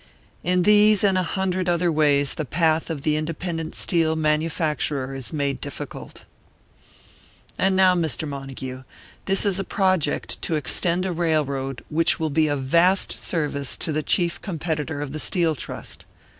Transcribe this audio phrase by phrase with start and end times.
[0.43, 5.31] In these and a hundred other ways, the path of the independent steel manufacturer is
[5.31, 6.25] made difficult.
[7.55, 8.27] And now, Mr.
[8.27, 8.81] Montague,
[9.25, 13.91] this is a project to extend a railroad which will be of vast service to
[13.91, 16.05] the chief competitor of the Steel Trust.